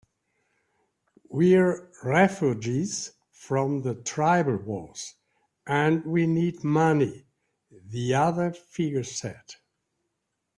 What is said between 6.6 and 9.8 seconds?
money," the other figure said.